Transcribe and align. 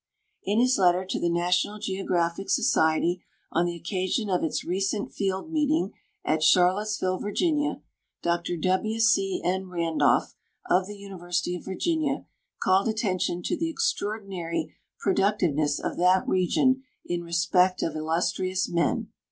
In 0.43 0.59
his 0.59 0.79
letter 0.79 1.05
to 1.05 1.19
the 1.19 1.29
National 1.29 1.77
Geographic 1.77 2.49
Society 2.49 3.23
on 3.51 3.67
the 3.67 3.75
occasion 3.75 4.31
of 4.31 4.43
its 4.43 4.63
recent 4.65 5.11
field 5.13 5.51
meeting 5.51 5.91
at 6.25 6.41
Charlottesville, 6.41 7.19
Va., 7.19 7.83
Dr 8.23 8.57
W. 8.57 8.99
C. 8.99 9.41
N. 9.45 9.69
Randolph, 9.69 10.33
of 10.67 10.87
the 10.87 10.97
University 10.97 11.55
of 11.55 11.65
Virginia, 11.65 12.25
called 12.59 12.87
attention 12.87 13.43
to 13.43 13.55
the 13.55 13.69
extraordinary 13.69 14.73
productive 14.99 15.53
ness 15.53 15.79
of 15.79 15.97
that 15.97 16.27
region 16.27 16.81
in 17.05 17.21
resi)ect 17.21 17.87
of 17.87 17.95
illustrious 17.95 18.67
men. 18.67 19.09